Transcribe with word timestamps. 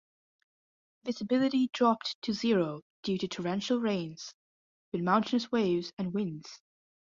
Visibility 1.03 1.67
dropped 1.73 2.19
to 2.23 2.33
zero 2.33 2.81
due 3.03 3.19
to 3.19 3.27
torrential 3.27 3.79
rains, 3.79 4.33
with 4.91 5.03
mountainous 5.03 5.51
waves 5.51 5.93
and 5.95 6.11
winds. 6.11 6.59